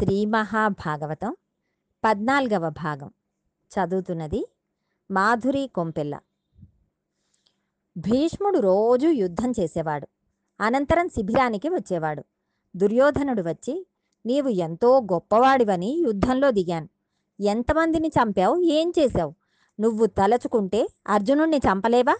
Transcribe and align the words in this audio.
శ్రీ 0.00 0.24
మహాభాగవతం 0.24 1.36
పద్నాలుగవ 2.04 2.70
భాగం. 2.70 3.10
చదువుతున్నది 3.72 4.46
మాధురి 5.10 5.70
కొంపెల్ల. 5.74 6.18
భీష్ముడు 7.96 8.58
రోజు 8.58 9.06
యుద్ధం 9.06 9.52
చేసేవాడు. 9.60 10.08
అనంతరం 10.60 11.08
శిబిరానికి 11.08 11.68
వచ్చేవాడు. 11.68 12.24
దుర్యోధనుడు 12.76 13.42
వచ్చి 13.42 13.86
నీవు 14.26 14.48
ఎంతో 14.48 15.00
గొప్పవాడివని 15.00 15.96
యుద్ధంలో 15.98 16.50
దిగాను. 16.50 16.88
ఎంతమందిని 17.40 18.08
చంపావు? 18.08 18.58
ఏం 18.58 18.92
చేశావు? 18.98 19.34
నువ్వు 19.80 20.06
తలచుకుంటే 20.06 20.88
అర్జునుణ్ణి 21.06 21.56
చంపలేవా? 21.56 22.16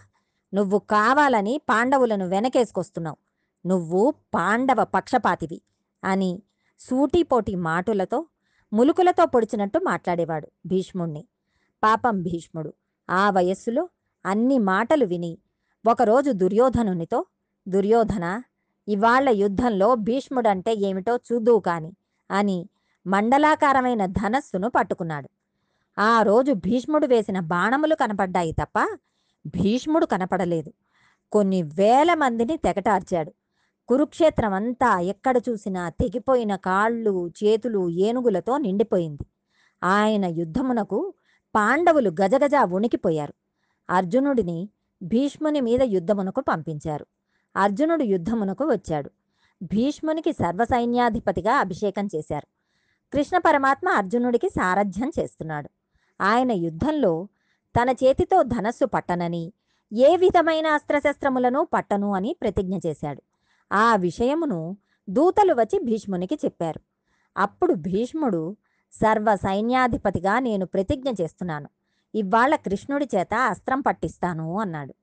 నువ్వు 0.53 0.79
కావాలని 0.79 1.61
పాండవులను 1.69 2.27
వెనకేసుకొస్తున్నావు. 2.27 3.17
నువ్వు 3.67 4.13
పాండవ 4.33 4.83
పక్షపాతివి 4.83 5.61
అని 6.03 6.43
సూటిపోటి 6.79 7.55
మాటులతో 7.55 8.25
ములుకులతో 8.73 9.25
పొడిచినట్టు 9.25 9.79
మాట్లాడేవాడు 9.85 10.47
భీష్ముణ్ణి. 10.65 11.27
పాపం 11.83 12.21
భీష్ముడు. 12.21 12.73
ఆ 13.09 13.29
వయస్సులో 13.29 13.89
అన్ని 14.25 14.57
మాటలు 14.57 15.05
విని 15.05 15.37
ఒకరోజు 15.87 16.31
దుర్యోధనునితో 16.31 17.25
దుర్యోధన 17.67 18.41
ఇవాళ్ళ 18.87 19.29
యుద్ధంలో 19.29 19.95
భీష్ముడంటే 19.95 20.73
ఏమిటో 20.73 21.15
చూద్దువు 21.15 21.59
కాని 21.59 21.91
అని 22.31 22.69
మండలాకారమైన 23.07 24.05
ధనస్సును 24.05 24.69
పట్టుకున్నాడు. 24.69 25.29
ఆ 25.99 26.21
రోజు 26.21 26.51
భీష్ముడు 26.53 27.07
వేసిన 27.07 27.39
బాణములు 27.39 27.95
కనపడ్డాయి 27.95 28.51
తప్ప 28.51 28.79
భీష్ముడు 29.47 30.05
కనపడలేదు. 30.05 30.73
కొన్ని 31.31 31.63
వేల 31.63 32.13
మందిని 32.13 32.57
తెగటార్చాడు. 32.57 33.33
కురుక్షేత్రం 33.87 34.53
అంతా 34.53 34.99
ఎక్కడ 34.99 35.41
చూసినా 35.49 35.89
తెగిపోయిన 35.89 36.55
కాళ్ళు 36.55 37.31
చేతులు 37.43 37.89
ఏనుగులతో 37.89 38.57
నిండిపోయింది. 38.57 39.25
ఆయన 39.83 40.25
యుద్ధమునకు 40.25 41.13
పాండవులు 41.55 42.09
గజగజ 42.09 42.55
ఉణికిపోయారు 42.55 43.33
అర్జునుడిని 43.89 44.69
భీష్ముని 45.03 45.61
మీద 45.61 45.83
యుద్ధమునకు 45.83 46.41
పంపించారు. 46.41 47.05
అర్జునుడు 47.55 48.03
యుద్ధమునకు 48.03 48.65
వచ్చాడు. 48.65 49.11
భీష్మునికి 49.63 50.33
సర్వసైన్యాధిపతిగా 50.33 51.53
అభిషేకం 51.53 52.07
చేశారు. 52.15 52.47
కృష్ణ 53.13 53.37
పరమాత్మ 53.37 53.89
అర్జునుడికి 53.89 54.49
సారథ్యం 54.49 55.11
చేస్తున్నాడు. 55.19 55.69
ఆయన 56.21 56.51
యుద్ధంలో 56.51 57.27
తన 57.81 57.89
చేతితో 57.89 58.43
ధనస్సు 58.43 58.85
పట్టనని 58.85 59.53
ఏ 59.93 60.17
విధమైన 60.17 60.67
అస్త్రశస్త్రములను 60.67 61.67
పట్టను 61.73 62.13
అని 62.13 62.35
ప్రతిజ్ఞ 62.41 62.77
చేశాడు. 62.85 63.21
ఆ 63.71 63.95
విషయమును 63.95 64.77
దూతలు 65.09 65.53
వచ్చి 65.53 65.79
భీష్మునికి 65.79 66.35
చెప్పారు. 66.35 66.79
అప్పుడు 67.37 67.73
భీష్ముడు 67.73 68.55
సర్వ 68.93 69.35
సైన్యాధిపతిగా 69.35 70.39
నేను 70.39 70.65
ప్రతిజ్ఞ 70.65 71.09
చేస్తున్నాను. 71.21 71.69
ఇవాళ 72.15 72.55
కృష్ణుడి 72.55 73.09
చేత 73.15 73.33
అస్త్రం 73.33 73.81
పట్టిస్తాను 73.81 74.59
అన్నాడు. 74.59 74.93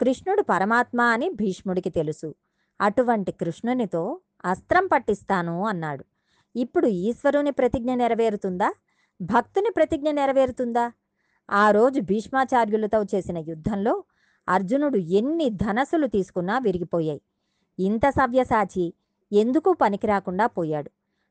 కృష్ణుడు 0.00 0.42
పరమాత్మ 0.42 1.00
అని 1.00 1.30
భీష్ముడికి 1.30 1.90
తెలుసు. 1.90 2.34
అటువంటి 2.80 3.32
కృష్ణునితో 3.32 4.20
అస్త్రం 4.44 4.86
పట్టిస్తాను 4.86 5.66
అన్నాడు. 5.66 6.04
ఇప్పుడు 6.56 6.86
ఈశ్వరుని 6.86 7.50
ప్రతిజ్ఞ 7.50 7.94
నెరవేరుతుందా? 7.94 8.72
భక్తుని 9.22 9.70
ప్రతిజ్ఞ 9.76 10.10
నెరవేరుతుందా? 10.10 10.92
ఆ 11.50 11.70
రోజు 11.70 12.00
భీష్మాచార్యులతో 12.00 13.02
చేసిన 13.02 13.38
యుద్ధంలో 13.38 14.04
అర్జునుడు 14.48 14.96
ఎన్ని 14.96 15.50
ధనస్సులు 15.50 16.06
తీసుకున్నా 16.06 16.58
విరిగిపోయాయి. 16.58 17.20
ఇంత 17.78 18.08
సవ్యసాచి 18.08 18.94
ఎందుకు 19.32 19.72
పనికిరాకుండా 19.72 20.46
పోయాడు? 20.46 20.90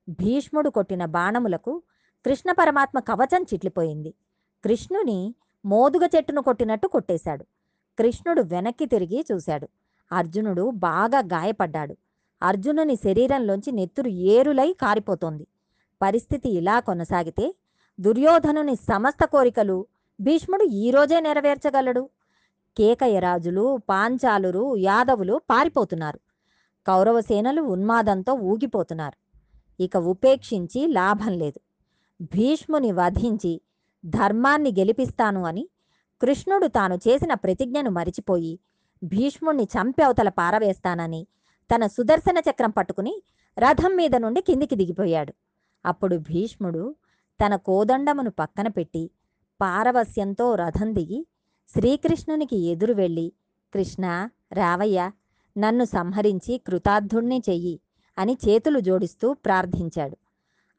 భీష్ముడు 0.09 0.69
కొట్టిన 0.69 1.05
బాణములకు 1.05 1.81
కృష్ణ 2.25 2.51
పరమాత్మ 2.51 2.99
కవచం 2.99 3.43
చిట్లిపోయింది. 3.43 4.13
కృష్ణుని 4.63 5.35
మోదుగ 5.65 6.07
చెట్టును 6.15 6.41
కొట్టినట్టు 6.41 6.87
కొట్టేశాడు. 6.87 7.43
కృష్ణుడు 7.99 8.41
వెనక్కి 8.41 8.85
తిరిగి 8.85 9.25
చూశాడు. 9.31 9.69
అర్జునుడు 10.11 10.69
బాగా 10.69 11.19
గాయపడ్డాడు. 11.19 11.97
అర్జునుని 12.43 12.95
శరీరంలోంచి 12.95 13.71
నెత్తురు 13.71 14.07
ఏరులై 14.07 14.73
కారిపోతోంది. 14.73 15.47
పరిస్థితి 16.01 16.49
ఇలా 16.49 16.79
కొనసాగితే 16.79 17.55
దుర్యోధనుని 17.99 18.75
సమస్త 18.75 19.25
కోరికలు 19.25 19.85
భీష్ముడు 20.21 20.63
ఈరోజే 20.63 21.19
నెరవేర్చగలడు? 21.19 22.09
కేకయరాజులు 22.77 23.81
పాంచాలురు 23.89 24.75
యాదవులు 24.75 25.41
పారిపోతున్నారు. 25.49 26.19
కౌరవ 26.87 27.21
సేనలు 27.21 27.61
ఉన్మాదంతో 27.61 28.33
ఊగిపోతున్నారు. 28.33 29.17
ఇక 29.79 29.97
ఉపేక్షించి 29.97 30.87
లాభం 30.87 31.31
లేదు. 31.37 31.59
భీష్ముని 32.21 32.91
వధించి 32.91 33.61
ధర్మాన్ని 34.05 34.71
గెలిపిస్తాను 34.71 35.43
అని 35.43 35.69
కృష్ణుడు 36.21 36.67
తాను 36.67 36.95
చేసిన 36.95 37.33
ప్రతిజ్ఞను 37.33 37.89
మరిచిపోయి 37.89 38.59
భీష్ముణ్ణి 39.03 39.63
చంపి 39.63 40.03
అవతల 40.03 40.29
పారవేస్తానని 40.29 41.27
తన 41.75 41.87
సుదర్శన 41.87 42.37
చక్రం 42.49 42.69
పట్టుకుని 42.69 43.23
రథం 43.57 43.95
మీద 43.95 44.15
నుండి 44.15 44.41
కిందికి 44.41 44.75
దిగిపోయాడు. 44.75 45.33
అప్పుడు 45.85 46.17
భీష్ముడు 46.17 46.95
తన 47.45 47.55
కోదండమును 47.55 48.31
పక్కన 48.31 48.67
పెట్టి 48.67 49.11
పారవస్యంతో 49.61 50.55
రథం 50.55 50.93
దిగి 50.93 51.27
శ్రీకృష్ణునికి 51.75 52.57
ఎదురు 52.57 52.93
వెళ్ళి 52.93 53.33
కృష్ణ 53.73 54.29
రావయ్య 54.53 55.11
నన్ను 55.57 55.83
సంహరించి 55.83 56.57
కృతార్థుణ్ణి 56.57 57.43
చెయ్యి 57.49 57.79
అని 58.17 58.37
చేతులు 58.49 58.79
జోడిస్తూ 58.79 59.33
ప్రార్థించాడు. 59.33 60.17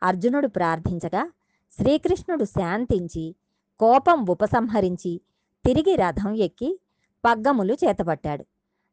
అర్జునుడు 0.02 0.48
ప్రార్థించగా 0.48 1.32
శ్రీకృష్ణుడు 1.80 2.44
శాంతించి 2.44 3.34
కోపం 3.80 4.26
ఉపసంహరించి 4.30 5.20
తిరిగి 5.66 5.96
రథం 5.96 6.34
ఎక్కి 6.34 6.80
పగ్గములు 7.24 7.74
చేతపట్టాడు. 7.74 8.44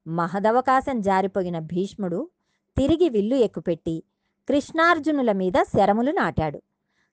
మహదవకాశం 0.07 1.01
జారిపోయిన 1.01 1.59
భీష్ముడు 1.59 2.29
తిరిగి 2.77 3.09
విల్లు 3.09 3.35
ఎక్కుపెట్టి 3.35 4.03
కృష్ణార్జునుల 4.49 5.31
మీద 5.31 5.53
శరములు 5.63 6.11
నాటాడు. 6.11 6.61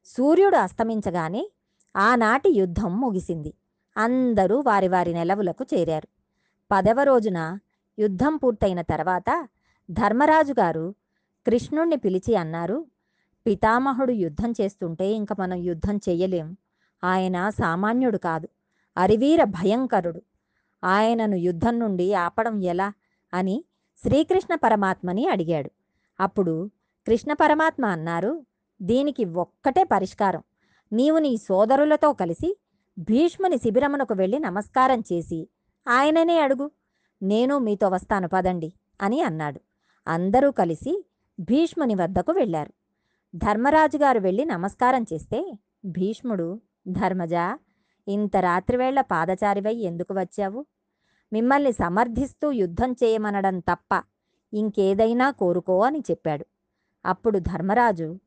సూర్యుడు 0.06 0.56
అస్తమించగానే 0.56 1.50
ఆనాటి 1.96 2.50
యుద్ధం 2.50 3.00
ముగిసింది. 3.00 3.54
అందరూ 3.96 4.60
వారి 4.60 4.88
వారి 4.88 5.12
నెలవులకు 5.12 5.66
చేరారు. 5.74 6.08
పదవ 6.70 7.02
రోజున 7.02 7.58
యుద్ధం 7.98 8.36
పూర్తయిన 8.36 8.80
తర్వాత 8.80 9.48
ధర్మరాజు 9.90 10.52
గారు 10.52 10.94
కృష్ణుణ్ణి 11.46 11.96
పిలిచి 11.96 12.34
అన్నారు 12.34 12.86
పితామహుడు 13.46 14.12
యుద్ధం 14.12 14.52
చేస్తుంటే 14.60 15.12
ఇంక 15.12 15.28
మనం 15.40 15.56
యుద్ధం 15.56 15.96
చెయ్యలేం 15.96 16.56
ఆయన 17.04 17.50
సామాన్యుడు 17.50 18.18
కాదు 18.18 18.48
అరివీర 18.98 19.44
భయంకరుడు. 19.44 20.22
ఆయనను 20.84 21.36
యుద్ధం 21.36 21.78
నుండి 21.78 22.14
ఆపడం 22.14 22.62
ఎలా? 22.62 22.92
అని 23.34 23.64
శ్రీకృష్ణ 24.02 24.54
పరమాత్మని 24.54 25.28
అడిగాడు. 25.28 25.70
అప్పుడు 26.20 26.70
కృష్ణ 27.06 27.32
పరమాత్మ 27.32 27.86
అన్నారు 27.86 28.46
దీనికి 28.82 29.24
ఒక్కటే 29.24 29.84
పరిష్కారం. 29.84 30.42
నీవు 30.92 31.18
నీ 31.18 31.36
సోదరులతో 31.36 32.12
కలిసి 32.12 32.58
భీష్ముని 32.98 33.58
శిబిరమునకు 33.58 34.14
వెళ్ళి 34.14 34.38
నమస్కారం 34.38 35.00
చేసి 35.00 35.48
ఆయననే 35.88 36.40
అడుగు. 36.40 36.70
నేను 37.22 37.58
మీతో 37.58 37.88
వస్తాను 37.88 38.28
పదండి 38.28 38.72
అని 39.00 39.22
అన్నాడు. 39.22 39.60
అందరూ 40.08 40.50
కలిసి 40.50 41.06
భీష్ముని 41.40 41.94
వద్దకు 41.94 42.32
వెళ్ళారు. 42.32 42.72
ధర్మరాజు 43.34 43.96
గారు 43.96 44.18
వెళ్ళి 44.18 44.44
నమస్కారం 44.44 45.06
చేస్తే 45.12 45.58
భీష్ముడు 45.84 46.60
ధర్మజా 46.88 47.58
ఇంత 48.08 48.36
రాత్రివేళ 48.36 49.00
పాదచారివై 49.00 49.74
ఎందుకు 49.74 50.14
వచ్చావు? 50.14 50.66
మిమ్మల్ని 51.32 51.72
సమర్థిస్తూ 51.72 52.52
యుద్ధం 52.52 52.92
చేయమనడం 52.92 53.58
తప్ప 53.58 54.02
ఇంకేదైనా 54.54 55.30
కోరుకో 55.30 55.80
అని 55.80 56.00
చెప్పాడు. 56.10 56.46
అప్పుడు 57.06 57.38
ధర్మరాజు 57.38 58.18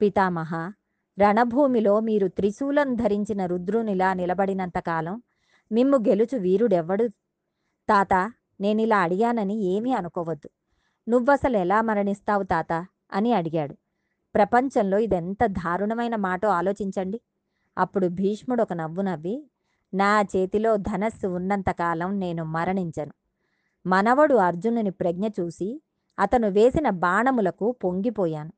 పితామహ 0.00 0.72
రణభూమిలో 1.18 2.00
మీరు 2.00 2.28
త్రిశూలం 2.28 2.94
ధరించిన 2.94 3.46
రుద్రునిలా 3.46 4.14
నిలబడినంతకాలం 4.14 5.22
మిమ్ము 5.72 5.98
గెలుచు 5.98 6.38
వీరుడెవ్వడు? 6.38 7.08
తాత 7.88 8.32
నేనిలా 8.60 8.98
అడిగానని 8.98 9.60
ఏమీ 9.60 9.92
అనుకోవద్దు. 9.92 10.50
నువ్వసలు 11.10 11.56
ఎలా 11.56 11.82
మరణిస్తావు 11.82 12.42
తాత? 12.42 12.86
అని 13.12 13.32
అడిగాడు. 13.32 13.76
ప్రపంచంలో 14.34 14.98
ఇదెంత 14.98 15.46
దారుణమైన 15.46 16.16
మాటో 16.16 16.48
ఆలోచించండి. 16.48 17.20
అప్పుడు 17.78 18.06
భీష్ముడు 18.06 18.62
ఒక 18.62 18.72
నవ్వు 18.72 19.02
నవ్వి 19.02 19.50
నా 19.94 20.20
చేతిలో 20.20 20.76
ధనస్సు 20.76 21.26
ఉన్నంతకాలం 21.26 22.20
నేను 22.20 22.44
మరణించను. 22.44 23.12
మనవడు 23.86 24.34
అర్జునుని 24.34 24.90
ప్రజ్ఞ 24.90 25.26
చూసి 25.40 25.82
అతను 26.18 26.48
వేసిన 26.48 26.90
బాణములకు 26.90 27.72
పొంగిపోయాను. 27.72 28.52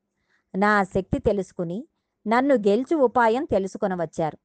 నా 0.56 0.82
శక్తి 0.82 1.18
తెలుసుకుని 1.18 1.88
నన్ను 2.26 2.54
గెలుచు 2.54 2.96
ఉపాయం 2.96 3.44
తెలుసుకొనవచ్చారు. 3.44 4.38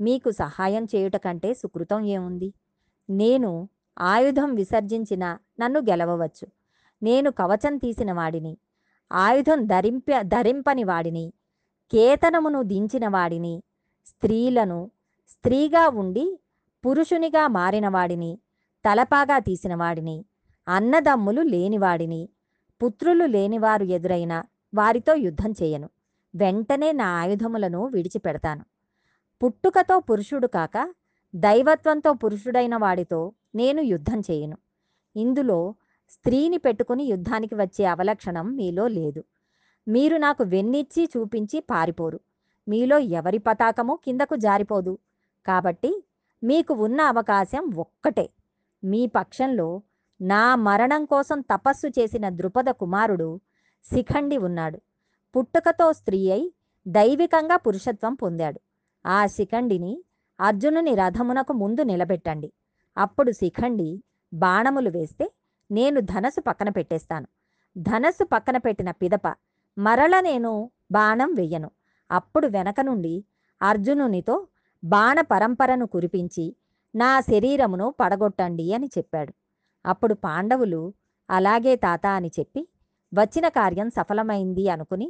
మీకు 0.00 0.30
సహాయం 0.30 0.84
చేయుట 0.84 1.16
కంటే 1.16 1.54
సుకృతం 1.54 2.04
ఏముంది? 2.04 2.54
నేను 3.10 3.68
ఆయుధం 4.00 4.54
విసర్జించిన 4.54 5.38
నన్ను 5.60 5.80
గెలవవచ్చు. 5.80 6.46
నేను 7.02 7.30
కవచం 7.30 7.76
తీసిన 7.76 8.12
వాడిని 8.12 8.58
ఆయుధం 9.12 9.66
ధరింప 9.66 10.04
ధరింపని 10.20 10.84
వాడిని 10.84 11.32
కేతనమును 11.92 12.62
దించిన 12.62 13.08
వాడిని 13.08 13.62
స్త్రీలను 14.06 14.90
స్త్రీగా 15.28 15.88
ఉండి 15.88 16.40
పురుషునిగా 16.86 17.48
మారినవాడిని 17.48 18.38
తలపాగా 18.84 19.38
తీసినవాడిని 19.38 20.24
అన్నదమ్ములు 20.68 21.42
లేనివాడిని 21.42 22.28
పుత్రులు 22.84 23.24
లేనివారు 23.24 23.84
ఎదురైన 23.84 24.44
వారితో 24.74 25.14
యుద్ధం 25.14 25.52
చేయను. 25.62 25.90
వెంటనే 26.34 26.92
నా 26.92 27.06
ఆయుధములను 27.06 27.86
విడిచిపెడతాను. 27.86 28.64
పుట్టుకతో 29.44 30.00
పురుషుడు 30.00 30.46
కాక 30.46 30.94
దైవత్వంతో 31.34 32.12
పురుషుడైన 32.12 32.76
వాడితో 32.76 33.32
నేను 33.54 33.80
యుద్ధం 33.80 34.20
చేయను. 34.20 34.56
ఇందులో 35.16 35.74
స్త్రీని 36.10 36.58
పెట్టుకుని 36.58 37.04
యుద్ధానికి 37.04 37.54
వచ్చే 37.54 37.84
అవలక్షణం 37.84 38.56
మీలో 38.56 38.88
లేదు. 38.88 39.24
మీరు 39.88 40.16
నాకు 40.16 40.44
వెన్నిచ్చి 40.44 41.10
చూపించి 41.16 41.60
పారిపోరు. 41.60 42.20
మీలో 42.68 42.98
ఎవరి 42.98 43.38
పతాకము 43.38 43.98
కిందకు 44.04 44.36
జారిపోదు. 44.36 44.98
కాబట్టి 45.46 46.04
మీకు 46.44 46.74
ఉన్న 46.74 47.00
అవకాశం 47.00 47.74
ఒక్కటే. 47.76 48.30
మీ 48.84 49.06
పక్షంలో 49.06 49.82
నా 50.20 50.54
మరణం 50.54 51.04
కోసం 51.04 51.40
తపస్సు 51.40 51.86
చేసిన 51.86 52.28
ద్రుపద 52.28 52.70
కుమారుడు 52.70 53.40
శిఖండి 53.84 54.36
ఉన్నాడు. 54.36 54.80
పుట్టుకతో 55.36 55.92
స్త్రీ 55.92 56.30
అయి 56.30 56.52
దైవికంగా 56.88 57.56
పురుషత్వం 57.56 58.14
పొందాడు. 58.14 58.60
ఆ 59.06 59.26
శిఖండిని 59.26 60.04
అర్జునుని 60.40 60.94
రథమునకు 60.94 61.52
ముందు 61.52 61.82
నిలబెట్టండి. 61.82 62.52
అప్పుడు 62.96 63.30
శిఖండి 63.30 64.02
బాణములు 64.32 64.90
వేస్తే 64.90 65.32
నేను 65.70 66.00
ధనసు 66.00 66.40
పక్కన 66.40 66.68
పెట్టేస్తాను. 66.68 67.26
ధనస్సు 67.78 68.24
పక్కన 68.24 68.56
పెట్టిన 68.56 68.90
పిదప 68.90 69.26
మరల 69.78 70.20
నేను 70.20 70.70
బాణం 70.92 71.34
వెయ్యను 71.34 71.70
అప్పుడు 72.10 72.46
వెనక 72.46 72.80
నుండి 72.80 73.24
అర్జునునితో 73.62 74.46
బాణ 74.84 75.20
పరంపరను 75.20 75.86
కురిపించి 75.86 76.56
నా 76.94 77.20
శరీరమును 77.20 77.94
పడగొట్టండి 78.00 78.72
అని 78.74 78.88
చెప్పాడు. 78.98 79.32
అప్పుడు 79.86 80.14
పాండవులు 80.14 80.92
అలాగే 81.30 81.76
తాత 81.76 82.06
అని 82.06 82.30
చెప్పి 82.38 82.68
వచ్చిన 83.12 83.48
కార్యం 83.48 83.90
సఫలమైంది 83.90 84.68
అనుకుని 84.68 85.08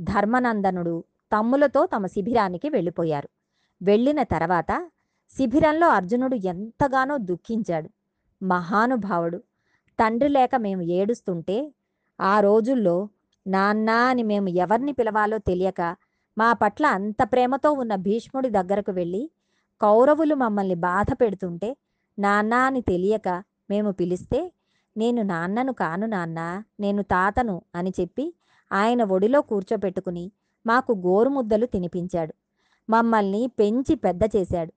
ధర్మనందనుడు 0.00 1.04
తమ్ములతో 1.32 1.86
తమ 1.86 2.06
శిబిరానికి 2.06 2.68
వెళ్ళిపోయారు. 2.68 3.28
వెళ్ళిన 3.80 4.20
తర్వాత 4.34 4.72
శిబిరంలో 5.36 5.86
అర్జునుడు 5.88 6.36
ఎంతగానో 6.52 7.16
దుఃఖించాడు. 7.30 7.88
మహానుభావుడు 8.40 9.38
తండ్రి 9.98 10.28
లేక 10.28 10.54
మేము 10.56 10.82
ఏడుస్తుంటే 10.98 11.56
ఆ 12.18 12.34
రోజుల్లో 12.40 12.96
నాన్న 13.46 13.90
అని 14.10 14.22
మేము 14.22 14.48
ఎవరిని 14.64 14.92
పిలవాలో 14.92 15.38
తెలియక 15.50 15.82
మా 16.36 16.48
పట్ల 16.52 16.86
అంత 16.98 17.22
ప్రేమతో 17.32 17.70
ఉన్న 17.72 17.94
భీష్ముడి 18.06 18.48
దగ్గరకు 18.50 18.92
వెళ్ళి 18.92 19.22
కౌరవులు 19.80 20.34
మమ్మల్ని 20.34 20.76
బాధ 20.88 21.08
పెడుతుంటే 21.20 21.70
నాన్న 22.18 22.54
అని 22.68 22.80
తెలియక 22.82 23.28
మేము 23.70 23.90
పిలిస్తే 23.92 24.40
నేను 24.96 25.22
నాన్నను 25.22 25.72
కాను 25.72 26.06
నాన్న 26.06 26.40
నేను 26.80 27.02
తాతను 27.02 27.56
అని 27.74 27.92
చెప్పి 28.00 28.24
ఆయన 28.70 29.02
ఒడిలో 29.14 29.40
కూర్చోపెట్టుకుని 29.40 30.24
మాకు 30.66 30.92
గోరుముద్దలు 31.06 31.66
తినిపించాడు. 31.66 32.32
మమ్మల్ని 32.90 33.50
పెంచి 33.58 33.94
పెద్ద 33.94 34.20
చేశాడు. 34.36 34.72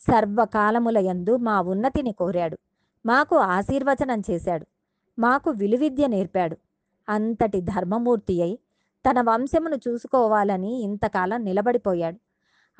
సర్వకాలముల 0.00 0.98
యందు 0.98 1.36
మా 1.36 1.60
ఉన్నతిని 1.60 2.12
కోరాడు. 2.12 2.58
మాకు 3.06 3.36
ఆశీర్వచనం 3.36 4.22
చేశాడు. 4.30 4.66
మాకు 5.18 5.50
విలువిద్య 5.50 6.06
నేర్పాడు. 6.06 6.56
అంతటి 7.08 7.60
ధర్మమూర్తి 7.60 8.42
అయి 8.42 8.58
తన 9.10 9.20
వంశమును 9.20 9.76
చూసుకోవాలని 9.76 10.82
ఇంతకాలం 10.82 11.44
నిలబడిపోయాడు. 11.44 12.16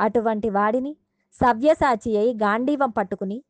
అటువంటి 0.00 0.50
వాడిని 0.50 0.96
సవ్యసాచి 1.42 2.16
అయి 2.16 2.34
గాంధీవం 2.34 2.90
పట్టుకుని 2.90 3.42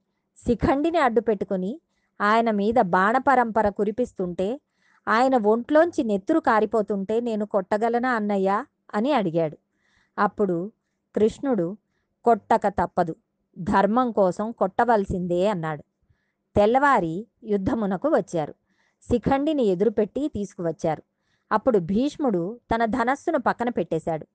శిఖండిని 0.47 0.99
అడ్డుపెట్టుకుని 0.99 1.81
ఆయన 2.21 2.51
మీద 2.51 2.75
బాణపరంపర 2.81 3.69
కురిపిస్తుంటే 3.69 4.61
ఆయన 5.09 5.37
ఒంట్లోంచి 5.37 6.05
నెత్తురు 6.05 6.41
కారిపోతుంటే 6.41 7.21
నేను 7.21 7.47
కొట్టగలనా 7.47 8.11
అన్నయ్య 8.11 8.65
అని 8.95 9.13
అడిగాడు. 9.13 9.59
అప్పుడు 10.19 10.73
కృష్ణుడు 11.17 11.77
కొట్టక 12.25 12.61
తప్పదు. 12.69 13.17
ధర్మం 13.59 14.13
కోసం 14.13 14.53
కొట్టవలసిందే 14.53 15.49
అన్నాడు. 15.49 15.85
తెల్లవారి 16.57 17.27
యుద్ధమునకు 17.45 18.09
వచ్చారు. 18.09 18.55
శిఖండిని 19.11 19.63
ఎదురుపెట్టి 19.63 20.29
తీసుకువచ్చారు. 20.29 21.03
అప్పుడు 21.53 21.79
భీష్ముడు 21.79 22.61
తన 22.75 22.85
ధనస్సును 22.85 23.39
పక్కన 23.39 23.69
పెట్టేశాడు. 23.69 24.27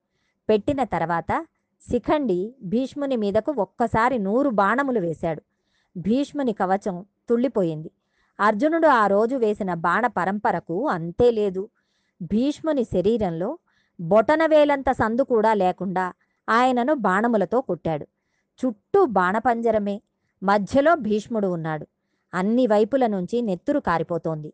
పెట్టిన 0.48 0.84
తర్వాత 0.84 1.46
శిఖండి 1.90 2.54
భీష్ముని 2.62 3.16
మీదకు 3.16 3.52
ఒక్కసారి 3.52 4.18
నూరు 4.18 4.50
బాణములు 4.50 5.00
వేశాడు. 5.00 5.42
భీష్ముని 5.96 6.52
కవచం 6.52 7.06
తుళ్ళిపోయింది. 7.28 7.90
అర్జునుడు 8.40 8.88
ఆ 8.88 9.06
రోజు 9.06 9.36
వేసిన 9.36 9.74
బాణ 9.74 10.06
పరంపరకు 10.06 10.88
అంతే 10.88 11.30
లేదు. 11.30 11.68
భీష్ముని 12.22 12.84
శరీరంలో 12.84 13.58
బొటనవేలంత 14.00 14.90
సందు 14.90 15.22
కూడా 15.22 15.54
లేకుండా 15.54 16.12
ఆయనను 16.50 16.94
బాణములతో 16.94 17.60
కొట్టాడు. 17.60 18.06
చుట్టూ 18.64 19.04
బాణపంజరమే. 19.04 20.02
మధ్యలో 20.42 20.94
భీష్ముడు 20.94 21.48
ఉన్నాడు. 21.48 21.86
అన్ని 22.34 22.66
వైపుల 22.66 23.06
నుంచి 23.06 23.42
నెత్తురు 23.42 23.80
కారిపోతోంది. 23.80 24.52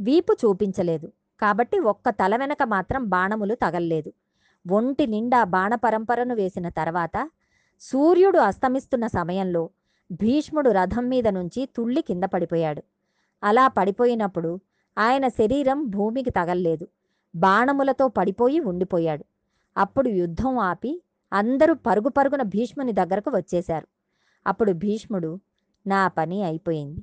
వీపు 0.00 0.32
చూపించలేదు. 0.32 1.12
కాబట్టి 1.40 1.78
ఒక్క 1.78 2.10
తల 2.10 2.36
వెనక 2.36 2.58
మాత్రం 2.64 3.08
బాణములు 3.08 3.54
తగల్లేదు. 3.54 4.12
ఒంటి 4.70 5.06
నిండా 5.06 5.44
బాణపరంపరను 5.44 6.34
వేసిన 6.34 6.68
తర్వాత 6.68 7.30
సూర్యుడు 7.80 8.38
అస్తమిస్తున్న 8.38 9.06
సమయంలో 9.06 9.70
భీష్ముడు 10.12 10.70
రథం 10.70 11.08
మీద 11.08 11.28
నుంచి 11.28 11.68
తుళ్ళి 11.76 12.02
కింద 12.02 12.24
పడిపోయాడు. 12.24 12.82
అలా 13.42 13.68
పడిపోయినప్పుడు 13.68 14.60
ఆయన 14.98 15.28
శరీరం 15.28 15.88
భూమికి 15.88 16.30
తగల్లేదు. 16.30 16.88
బాణములతో 17.36 18.08
పడిపోయి 18.08 18.60
ఉండిపోయాడు. 18.60 19.24
అప్పుడు 19.76 20.08
యుద్ధం 20.08 20.58
ఆపి 20.58 21.02
అందరూ 21.32 21.74
పరుగు 21.74 22.08
పరుగున 22.08 22.42
భీష్ముని 22.42 22.92
దగ్గరకు 22.92 23.30
వచ్చేశారు. 23.30 23.86
అప్పుడు 24.46 24.72
భీష్ముడు 24.72 25.40
నా 25.86 26.08
పని 26.08 26.42
అయిపోయింది. 26.42 27.02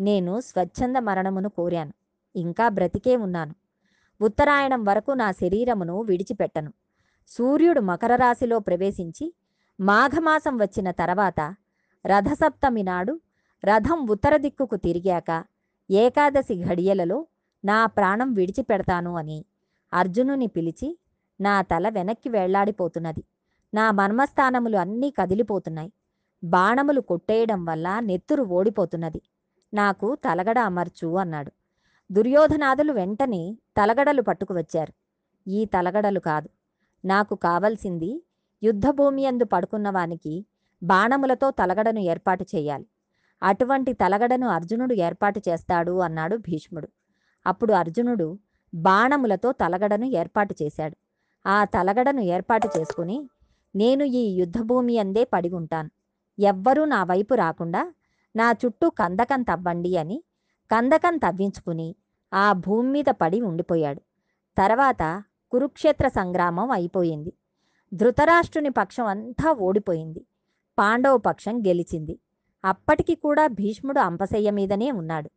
నేను 0.00 0.40
స్వచ్ఛంద 0.40 0.96
మరణమును 0.96 1.48
కోరాను. 1.48 1.92
ఇంకా 2.36 2.68
బ్రతికే 2.68 3.16
ఉన్నాను. 3.16 3.54
ఉత్తరాయణం 4.20 4.84
వరకు 4.84 5.10
నా 5.12 5.32
శరీరమును 5.32 6.00
విడిచిపెట్టను. 6.00 6.72
సూర్యుడు 7.28 7.80
మకర 7.80 8.16
రాశిలో 8.16 8.58
ప్రవేశించి 8.58 9.34
మాఘమాసం 9.80 10.58
వచ్చిన 10.58 10.90
తర్వాత 10.90 11.56
రథసప్తమి 12.06 12.82
నాడు 12.82 13.20
రథం 13.64 14.06
ఉత్తర 14.06 14.36
దిక్కుకు 14.36 14.76
తిరిగాక 14.76 15.44
ఏకాదశి 15.90 16.64
ఘడియలలో 16.64 17.26
నా 17.64 17.86
ప్రాణం 17.86 18.32
విడిచిపెడతాను 18.32 19.16
అని 19.16 19.44
అర్జునుని 19.92 20.46
పిలిచి 20.46 20.98
నా 21.40 21.62
తల 21.62 21.88
వెనక్కి 21.88 22.28
వెళ్ళాడిపోతున్నది. 22.28 23.24
నా 23.74 23.90
మర్మస్థానములు 23.90 24.76
అన్నీ 24.76 25.10
కదిలిపోతున్నాయి. 25.10 25.92
బాణములు 26.44 27.00
కొట్టేయడం 27.00 27.64
వల్ల 27.64 28.00
నెత్తురు 28.00 28.42
ఓడిపోతున్నది. 28.42 29.20
నాకు 29.74 30.14
తలగడ 30.14 30.58
అమర్చు 30.58 31.16
అన్నాడు. 31.16 31.52
దుర్యోధనాదులు 32.10 32.92
వెంటనే 32.92 33.56
తలగడలు 33.76 34.22
పట్టుకువచ్చారు 34.22 34.92
ఈ 35.46 35.64
తలగడలు 35.64 36.20
కాదు. 36.20 36.48
నాకు 37.04 37.34
కావలసింది 37.34 38.10
యుద్ధభూమి 38.62 39.26
అందు 39.26 39.44
పడుకున్నవానికి 39.44 40.46
బాణములతో 40.82 41.50
తలగడను 41.50 41.98
ఏర్పాటు 41.98 42.44
చేయాలి. 42.54 42.86
అటువంటి 43.42 43.92
తలగడను 43.92 44.48
అర్జునుడు 44.48 44.94
ఏర్పాటు 44.94 45.40
చేస్తాడు 45.48 46.00
అన్నాడు 46.00 46.36
భీష్ముడు. 46.36 46.88
అప్పుడు 47.46 47.72
అర్జునుడు 47.72 48.38
బాణములతో 48.74 49.52
తలగడను 49.52 50.04
ఏర్పాటు 50.04 50.54
చేశాడు. 50.62 50.96
ఆ 51.46 51.64
తలగడను 51.64 52.20
ఏర్పాటు 52.20 52.68
చేసుకుని 52.78 53.16
నేను 53.74 54.04
ఈ 54.04 54.34
యుద్ధభూమి 54.34 54.98
అందే 54.98 55.24
పడి 55.24 55.50
ఉంటాను 55.50 55.90
ఎవ్వరూ 56.38 56.84
నా 56.84 57.04
వైపు 57.04 57.34
రాకుండా 57.34 57.92
నా 58.36 58.54
చుట్టూ 58.66 58.90
కందకం 58.90 59.42
తవ్వండి 59.42 59.96
అని 59.96 60.24
కందకం 60.72 61.16
తవ్వించుకుని 61.16 61.96
ఆ 62.34 62.52
భూమి 62.52 62.90
మీద 62.90 63.04
పడి 63.10 63.40
ఉండిపోయాడు. 63.40 64.02
తర్వాత 64.58 65.24
కురుక్షేత్ర 65.50 66.08
సంగ్రామం 66.08 66.70
అయిపోయింది. 66.70 67.32
ధృతరాష్ట్రుని 67.94 68.70
పక్షం 68.70 69.06
అంతా 69.06 69.52
ఓడిపోయింది. 69.52 70.26
పాండవ 70.78 71.16
పక్షం 71.16 71.60
గెలిచింది. 71.60 72.18
అప్పటికి 72.64 73.14
కూడా 73.14 73.46
భీష్ముడు 73.46 74.00
అంపశయ్య 74.00 74.50
మీదనే 74.50 74.90
ఉన్నాడు. 74.90 75.30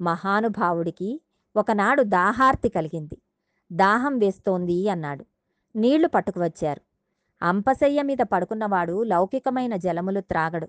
మహానుభావుడికి 0.00 1.20
ఒకనాడు 1.56 2.02
దాహార్తి 2.02 2.68
కలిగింది. 2.68 3.18
దాహం 3.72 4.18
వేస్తోంది 4.18 4.88
అన్నాడు. 4.88 5.24
నీళ్ళు 5.76 6.08
పట్టుకువచ్చారు 6.08 6.87
అంపశయ్య 7.42 8.02
మీద 8.02 8.18
పడుకున్నవాడు 8.22 9.02
లౌకికమైన 9.02 9.76
జలములు 9.76 10.20
త్రాగడు. 10.20 10.68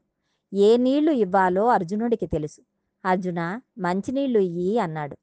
ఏ 0.54 0.78
నీళ్ళు 0.78 1.12
ఇవ్వాలో 1.12 1.68
అర్జునుడికి 1.68 2.28
తెలుసు. 2.28 2.62
అర్జున 3.06 3.62
మంచినీళ్ళు 3.78 4.40
ఇయ్యి 4.40 4.80
అన్నాడు. 4.80 5.18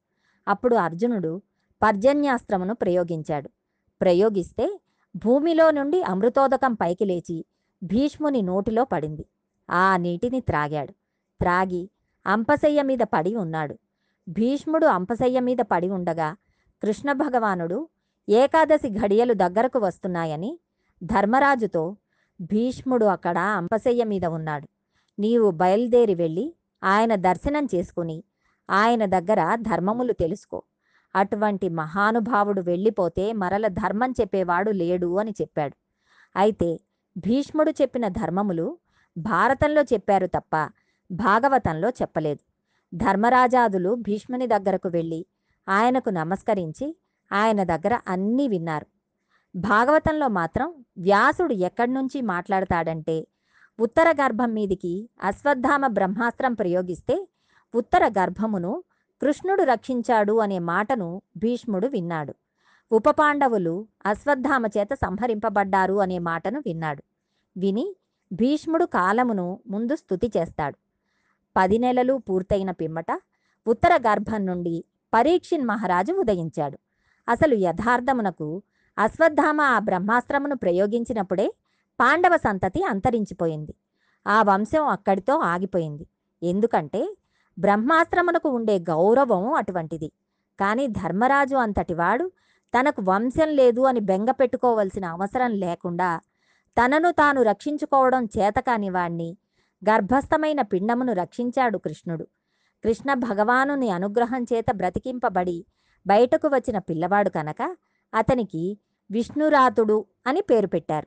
అప్పుడు 0.49 0.77
అర్జునుడు 0.77 1.43
పర్జన్యాస్త్రమును 1.83 2.75
ప్రయోగించాడు. 2.75 3.51
ప్రయోగిస్తే 4.01 4.81
భూమిలో 5.17 5.71
నుండి 5.71 6.03
అమృతోదకం 6.03 6.75
పైకి 6.75 7.05
లేచి 7.05 7.45
భీష్ముని 7.83 8.43
నోటిలో 8.43 8.85
పడింది. 8.85 9.27
ఆ 9.71 9.97
నీటిని 9.97 10.41
త్రాగాడు. 10.41 10.93
త్రాగి 11.41 11.91
అంపశయ్య 12.27 12.83
మీద 12.83 12.99
పడి 12.99 13.37
ఉన్నాడు. 13.37 13.79
భీష్ముడు 14.29 14.87
అంపశయ్య 14.87 15.41
మీద 15.41 15.57
పడి 15.57 15.89
ఉండగా 15.89 16.37
కృష్ణ 16.83 17.13
భగవానుడు 17.13 17.89
ఏకాదశి 18.29 18.89
ఘడియలు 18.89 19.35
దగ్గరకు 19.35 19.79
వస్తున్నాయని 19.79 20.59
ధర్మరాజుతో 21.05 21.97
భీష్ముడు 22.41 23.05
అక్కడ 23.05 23.39
అంపశయ్య 23.39 24.05
మీద 24.05 24.25
ఉన్నాడు. 24.25 24.69
నీవు 25.19 25.51
బయలుదేరి 25.51 26.15
వెళ్ళి 26.15 26.55
ఆయన 26.85 27.15
దర్శనం 27.15 27.69
చేసుకుని 27.75 28.25
ఆయన 28.71 29.05
దగ్గర 29.05 29.55
ధర్మములు 29.55 30.13
తెలుసుకో. 30.13 30.63
అటువంటి 31.17 31.69
మహానుభావుడు 31.69 32.61
వెళ్ళిపోతే 32.61 33.33
మరల 33.33 33.69
ధర్మం 33.69 34.11
చెప్పేవాడు 34.11 34.71
లేడు 34.71 35.19
అని 35.19 35.31
చెప్పాడు. 35.31 35.77
అయితే 36.37 36.81
భీష్ముడు 37.19 37.71
చెప్పిన 37.71 38.09
ధర్మములు 38.09 38.79
భారతంలో 39.19 39.83
చెప్పారు 39.83 40.27
తప్ప 40.27 40.71
భాగవతంలో 41.13 41.89
చెప్పలేదు. 41.89 42.43
ధర్మరాజాదులు 42.95 43.95
భీష్ముని 43.95 44.47
దగ్గరకు 44.47 44.89
వెళ్ళి 44.89 45.27
ఆయనకు 45.69 46.11
నమస్కరించి 46.11 46.97
ఆయన 47.33 47.63
దగ్గర 47.63 48.01
అన్నీ 48.09 48.49
విన్నారు. 48.49 48.87
భాగవతంలో 49.55 50.29
మాత్రం 50.29 50.85
వ్యాసుడు 50.99 51.55
ఎక్కడి 51.55 51.93
నుంచి 51.93 52.21
మాట్లాడతాడంటే 52.21 53.27
ఉత్తర 53.81 54.13
గర్భం 54.13 54.55
మీదికి 54.55 55.09
అశ్వత్థామ 55.23 55.87
బ్రహ్మాస్త్రం 55.87 56.55
ప్రయోగిస్తే 56.55 57.29
ఉత్తర 57.75 58.09
గర్భమును 58.09 58.85
కృష్ణుడు 59.23 59.63
రక్షించాడు 59.63 60.39
అనే 60.39 60.59
మాటను 60.59 61.23
భీష్ముడు 61.37 61.87
విన్నాడు. 61.87 62.35
ఉపపాండవులు 62.93 63.89
అశ్వత్థామ 64.07 64.67
చేత 64.67 64.89
సంహరింపబడ్డారు 64.95 65.95
అనే 65.95 66.19
మాటను 66.19 66.59
విన్నాడు. 66.67 67.03
విని 67.57 67.97
భీష్ముడు 68.33 68.85
కాలమును 68.85 69.61
ముందు 69.67 69.97
స్థుతి 69.97 70.33
చేస్తాడు. 70.37 70.77
పది 71.57 71.79
నెలలు 71.79 72.15
పూర్తయిన 72.29 72.71
పిమ్మట 72.71 73.21
ఉత్తర 73.67 73.97
గర్భం 73.97 74.47
నుండి 74.47 74.85
పరీక్షిన్ 75.15 75.67
మహారాజు 75.67 76.13
ఉదయించాడు. 76.13 76.79
అసలు 77.29 77.55
యథార్థమునకు 77.55 78.63
అశ్వత్థామ 78.99 79.61
ఆ 79.61 79.79
బ్రహ్మాస్త్రమును 79.79 80.57
ప్రయోగించినప్పుడే 80.57 81.47
పాండవ 82.01 82.37
సంతతి 82.37 82.83
అంతరించిపోయింది. 82.83 83.75
ఆ 84.27 84.43
వంశం 84.43 84.85
అక్కడితో 84.87 85.35
ఆగిపోయింది. 85.53 86.05
ఎందుకంటే 86.43 87.03
బ్రహ్మాస్త్రమునకు 87.59 88.49
ఉండే 88.49 88.79
గౌరవం 88.79 89.53
అటువంటిది. 89.53 90.09
కానీ 90.61 90.87
ధర్మరాజు 90.87 91.57
అంతటివాడు 91.57 92.27
తనకు 92.75 93.03
వంశం 93.03 93.49
లేదు 93.49 93.81
అని 93.81 94.01
బెంగ 94.01 94.31
పెట్టుకోవలసిన 94.31 95.05
అవసరం 95.07 95.53
లేకుండా 95.55 96.21
తనను 96.77 97.11
తాను 97.11 97.43
రక్షించుకోవడం 97.43 98.25
చేతకాని 98.25 98.91
వాణ్ణి 98.91 99.37
గర్భస్థమైన 99.83 100.63
పిండమును 100.63 101.13
రక్షించాడు 101.13 101.79
కృష్ణుడు. 101.79 102.25
కృష్ణ 102.85 103.15
భగవానుని 103.15 103.91
అనుగ్రహం 103.91 104.43
చేత 104.43 104.65
బ్రతికింపబడి 104.75 105.59
బయటకు 106.07 106.49
వచ్చిన 106.49 106.79
పిల్లవాడు 106.79 107.31
కనుక 107.31 107.63
అతనికి 108.15 108.65
విష్ణురాతుడు 109.11 110.05
అని 110.27 110.41
పేరు 110.41 110.67
పెట్టారు. 110.67 111.07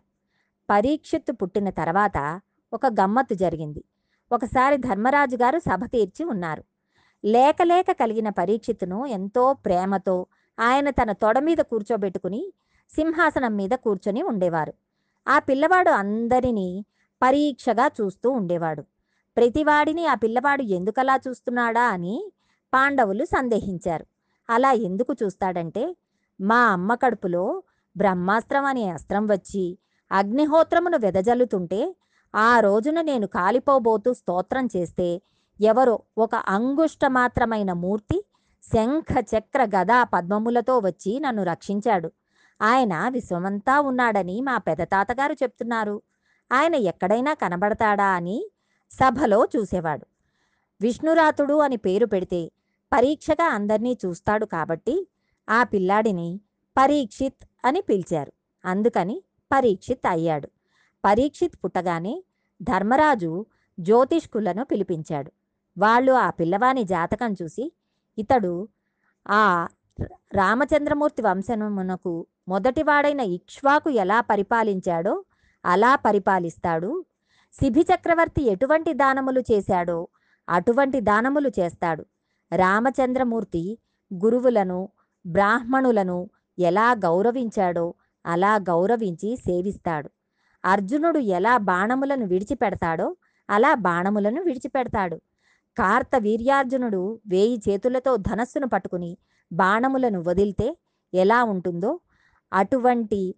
పరీక్షిత్తు 0.70 1.34
పుట్టిన 1.34 1.70
తర్వాత 1.70 2.42
ఒక 2.74 2.86
గమ్మత్తు 2.86 3.34
జరిగింది. 3.34 3.84
ఒకసారి 4.32 4.78
ధర్మరాజు 4.78 5.36
గారు 5.36 5.60
సభ 5.60 5.86
తీర్చి 5.86 6.26
ఉన్నారు. 6.26 6.64
లేకలేక 7.26 7.92
కలిగిన 7.92 8.30
పరీక్షిత్తును 8.30 9.06
ఎంతో 9.06 9.54
ప్రేమతో 9.54 10.26
ఆయన 10.60 10.90
తన 10.90 11.12
తొడ 11.12 11.40
మీద 11.40 11.58
కూర్చోబెట్టుకుని 11.58 12.54
సింహాసనం 12.96 13.56
మీద 13.56 13.70
కూర్చొని 13.70 14.24
ఉండేవారు. 14.24 14.74
ఆ 15.28 15.40
పిల్లవాడు 15.40 15.90
అందరినీ 15.90 16.86
పరీక్షగా 17.24 17.92
చూస్తూ 18.02 18.30
ఉండేవాడు. 18.30 18.82
ప్రతివాడిని 19.38 20.06
ఆ 20.06 20.16
పిల్లవాడు 20.16 20.62
ఎందుకలా 20.62 21.20
చూస్తున్నాడా 21.28 21.82
అని 21.82 22.32
పాండవులు 22.74 23.26
సందేహించారు. 23.26 24.06
అలా 24.50 24.72
ఎందుకు 24.72 25.16
చూస్తాడంటే 25.24 25.96
మా 26.42 26.60
అమ్మ 26.60 26.96
కడుపులో 26.96 27.64
బ్రహ్మాస్త్రం 28.00 28.66
అనే 28.66 28.90
అస్త్రం 28.90 29.28
వచ్చి 29.28 29.66
అగ్నిహోత్రమును 30.12 30.98
వెదజల్లుతుంటే 30.98 31.96
ఆ 32.36 32.60
రోజున 32.60 33.02
నేను 33.02 33.28
కాలిపోబోతూ 33.28 34.14
స్తోత్రం 34.14 34.70
చేస్తే 34.78 35.22
ఎవరో 35.62 35.96
ఒక 36.18 36.36
అంగుష్ట 36.36 37.06
మాత్రమైన 37.06 37.74
మూర్తి 37.74 38.18
శంఖ 38.64 39.06
చక్ర 39.22 39.64
గదా 39.78 40.04
పద్మములతో 40.04 40.80
వచ్చి 40.80 41.20
నన్ను 41.20 41.44
రక్షించాడు. 41.44 42.10
ఆయన 42.62 42.94
విశ్వమంతా 43.10 43.80
ఉన్నాడని 43.80 44.42
మా 44.42 44.58
పెదతాతగారు 44.58 45.34
చెప్తున్నారు. 45.34 46.02
ఆయన 46.52 46.76
ఎక్కడైనా 46.76 47.34
కనబడతాడా 47.34 48.06
అని 48.06 48.38
సభలో 48.92 49.40
చూసేవాడు. 49.56 50.06
విష్ణురాతుడు 50.82 51.56
అని 51.60 51.78
పేరు 51.78 52.06
పెడితే 52.06 52.42
పరీక్షగా 52.94 53.48
అందరినీ 53.50 53.98
చూస్తాడు 54.06 54.46
కాబట్టి 54.46 54.96
ఆ 55.48 55.64
పిల్లాడిని 55.64 56.30
పరీక్షిత్ 56.80 57.46
అని 57.66 57.82
పిలిచారు. 57.82 58.34
అందుకని 58.66 59.24
పరీక్షిత్ 59.52 60.08
అయ్యాడు. 60.08 60.50
పరీక్షిత్ 61.06 61.56
పుట్టగానే 61.64 62.24
ధర్మరాజు 62.62 63.46
జ్యోతిష్కులను 63.80 64.66
పిలిపించాడు. 64.66 65.32
వాళ్ళు 65.78 66.12
ఆ 66.12 66.30
పిల్లవాని 66.30 66.84
జాతకం 66.84 67.36
చూసి 67.42 67.74
ఇతడు 68.18 68.68
ఆ 69.30 69.68
రామచంద్రమూర్తి 70.34 71.22
వంశమునకు 71.22 72.28
మొదటివాడైన 72.48 73.20
ఇక్ష్వాకు 73.20 73.90
ఎలా 73.90 74.22
పరిపాలించాడో 74.22 75.26
అలా 75.66 75.96
పరిపాలిస్తాడు. 75.96 77.06
శిభి 77.54 77.82
చక్రవర్తి 77.82 78.44
ఎటువంటి 78.48 78.94
దానములు 78.94 79.42
చేశాడో 79.52 80.08
అటువంటి 80.50 81.00
దానములు 81.02 81.52
చేస్తాడు. 81.60 82.06
రామచంద్రమూర్తి 82.56 83.78
గురువులను 84.14 84.90
బ్రాహ్మణులను 85.26 86.30
ఎలా 86.60 86.92
గౌరవించాడో 87.06 87.94
అలా 88.26 88.56
గౌరవించి 88.56 89.36
సేవిస్తాడు. 89.38 90.10
అర్జునుడు 90.66 91.20
ఎలా 91.20 91.58
బాణములను 91.58 92.26
విడిచిపెడతాడో 92.26 93.16
అలా 93.50 93.76
బాణములను 93.76 94.42
విడిచిపెడతాడు. 94.44 95.18
కార్త 95.78 96.16
వీర్యార్జునుడు 96.18 97.20
వేయి 97.28 97.58
చేతులతో 97.70 98.18
ధనస్సును 98.18 98.68
పట్టుకుని 98.68 99.18
బాణములను 99.52 100.20
వదిలితే 100.22 100.78
ఎలా 101.14 101.44
ఉంటుందో 101.44 102.00
అటువంటి 102.54 103.36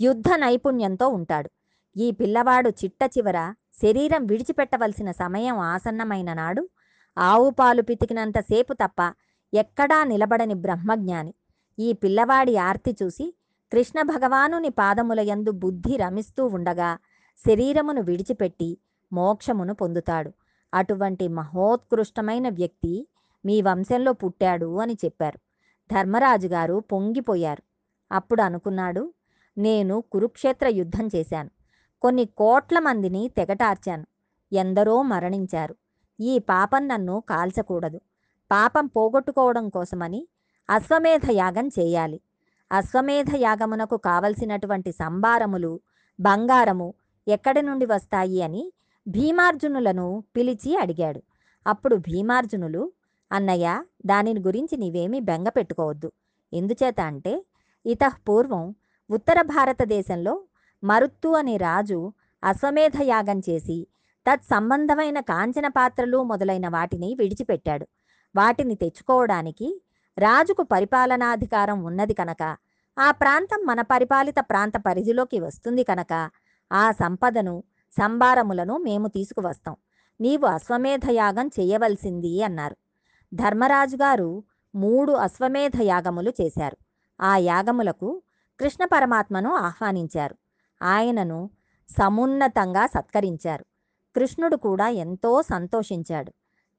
యుద్ధ 0.00 0.28
నైపుణ్యంతో 0.36 1.08
ఉంటాడు. 1.08 1.50
ఈ 1.96 2.10
పిల్లవాడు 2.10 2.68
చిట్ట 2.70 3.10
చివర 3.18 3.38
శరీరం 3.82 4.26
విడిచిపెట్టవలసిన 4.26 5.10
సమయం 5.10 5.58
ఆసన్నమైన 5.58 6.32
నాడు 6.32 6.62
ఆవు 7.18 7.50
పాలు 7.50 7.82
పితికినంతసేపు 7.82 8.72
తప్ప 8.72 9.00
ఎక్కడా 9.54 10.04
నిలబడని 10.04 10.54
బ్రహ్మజ్ఞాని. 10.54 11.34
ఈ 11.80 11.92
పిల్లవాడి 11.92 12.56
ఆర్తి 12.56 12.96
చూసి 13.02 13.34
కృష్ణ 13.72 14.02
భగవానుని 14.02 14.68
పాదముల 14.68 15.20
యందు 15.20 15.50
బుద్ధి 15.50 15.96
రమిస్తూ 15.96 16.46
ఉండగా 16.46 16.98
శరీరమును 17.46 18.02
విడిచిపెట్టి 18.02 18.78
మోక్షమును 19.12 19.74
పొందుతాడు. 19.74 20.32
అటువంటి 20.74 21.28
మహోత్కృష్టమైన 21.28 22.48
వ్యక్తి 22.48 23.08
మీ 23.44 23.62
వంశంలో 23.62 24.12
పుట్టాడు 24.12 24.78
అని 24.78 24.96
చెప్పారు. 25.04 25.38
ధర్మరాజు 25.92 26.48
గారు 26.48 26.84
పొంగిపోయారు. 26.92 27.62
అప్పుడు 28.12 28.42
అనుకున్నాడు 28.42 29.12
నేను 29.58 30.04
కురుక్షేత్ర 30.12 30.68
యుద్ధం 30.68 31.08
చేశాను. 31.16 31.50
కొన్ని 32.02 32.24
కోట్ల 32.24 32.78
మందిని 32.78 33.28
తెగటార్చాను. 33.36 34.06
ఎందరో 34.52 35.02
మరణించారు. 35.02 35.76
ఈ 36.20 36.38
పాపం 36.38 36.88
నన్ను 36.88 37.22
కాల్చకూడదు. 37.30 38.00
పాపం 38.52 38.86
పోగొట్టుకోవడం 38.86 39.68
కోసమని 39.68 40.28
అశ్వమేధ 40.70 41.26
యాగం 41.32 41.66
చేయాలి. 41.78 42.18
అశ్వమేధ 42.70 43.30
యాగమునకు 43.36 43.96
కావలసినటువంటి 44.08 44.90
సంభారములు 44.92 45.72
బంగారము 46.18 46.88
ఎక్కడి 47.26 47.62
నుండి 47.62 47.86
వస్తాయి 47.86 48.38
అని 48.42 48.62
భీమార్జునులను 49.06 50.06
పిలిచి 50.36 50.76
అడిగాడు. 50.76 51.20
అప్పుడు 51.66 51.96
భీమార్జునులు 52.08 52.82
అన్నయ్య 53.30 53.66
దానిని 54.06 54.40
గురించి 54.40 54.74
నీవేమీ 54.76 55.18
బెంగ 55.20 55.48
పెట్టుకోవద్దు. 55.48 56.08
ఎందుచేత 56.52 57.00
అంటే 57.00 57.34
ఇతః 57.84 58.14
పూర్వం 58.28 58.64
ఉత్తర 59.10 59.38
భారతదేశంలో 59.54 60.34
మరుత్తు 60.82 61.28
అనే 61.28 61.56
రాజు 61.66 61.98
అశ్వమేధ 62.42 62.96
యాగం 63.02 63.38
చేసి 63.48 63.78
తత్సంబంధమైన 64.26 65.20
కాంచన 65.30 65.66
పాత్రలు 65.68 66.18
మొదలైన 66.22 66.66
వాటిని 66.68 67.08
విడిచిపెట్టాడు. 67.14 67.86
వాటిని 68.34 68.74
తెచ్చుకోవడానికి 68.74 69.68
రాజుకు 70.18 70.62
పరిపాలనాధికారం 70.62 71.82
ఉన్నది 71.82 72.14
కనుక 72.14 72.56
ఆ 72.98 73.10
ప్రాంతం 73.10 73.66
మన 73.66 73.80
పరిపాలిత 73.80 74.34
ప్రాంత 74.40 74.72
పరిధిలోకి 74.76 75.40
వస్తుంది 75.40 75.84
కనుక 75.84 76.30
ఆ 76.72 76.92
సంపదను 76.92 77.62
సంభారములను 77.92 78.76
మేము 78.76 79.08
తీసుకువస్తాం. 79.08 79.76
నీవు 80.20 80.46
అశ్వమేధ 80.46 81.10
యాగం 81.10 81.46
చేయవలసింది 81.46 82.42
అన్నారు. 82.42 82.76
ధర్మరాజు 83.34 83.96
గారు 83.96 84.44
మూడు 84.74 85.12
అశ్వమేధ 85.12 85.72
యాగములు 85.80 86.32
చేశారు. 86.40 86.76
ఆ 87.20 87.36
యాగములకు 87.36 88.22
కృష్ణ 88.60 88.84
పరమాత్మను 88.84 89.54
ఆహ్వానించారు. 89.54 90.36
ఆయనను 90.82 91.50
సమున్నతంగా 91.98 92.86
సత్కరించారు. 92.86 93.64
కృష్ణుడు 94.14 94.56
కూడా 94.56 94.88
ఎంతో 94.88 95.42
సంతోషించాడు. 95.42 96.30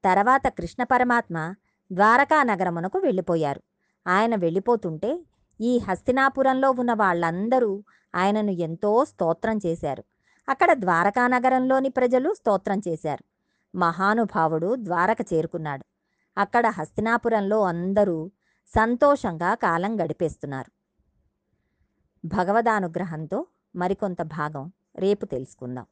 తర్వాత 0.04 0.48
కృష్ణ 0.48 0.82
పరమాత్మ 0.82 1.54
ద్వారకా 1.92 2.42
నగరమునకు 2.42 2.98
వెళ్ళిపోయారు. 2.98 3.62
ఆయన 4.06 4.34
వెళ్ళిపోతుంటే 4.34 5.24
ఈ 5.60 5.78
హస్తినాపురంలో 5.78 6.70
ఉన్న 6.70 6.92
వాళ్ళందరూ 6.92 7.84
ఆయనను 8.14 8.50
ఎంతో 8.50 9.04
స్తోత్రం 9.04 9.60
చేశారు. 9.66 10.04
అక్కడ 10.48 10.72
ద్వారకా 10.72 11.26
నగరంలోని 11.26 11.88
ప్రజలు 11.88 12.34
స్తోత్రం 12.34 12.80
చేశారు. 12.88 13.24
మహానుభావుడు 13.76 14.76
ద్వారక 14.76 15.16
చేరుకున్నాడు. 15.32 15.84
అక్కడ 16.38 16.66
హస్తినాపురంలో 16.66 17.62
అందరూ 17.62 18.30
సంతోషంగా 18.66 19.54
కాలం 19.54 20.04
గడిపేస్తున్నారు. 20.04 20.72
భగవదానుగ్రహంతో 22.24 23.46
మరికొంత 23.76 24.22
భాగం 24.22 24.72
రేపు 24.96 25.26
తెలుసుకుందాం. 25.26 25.86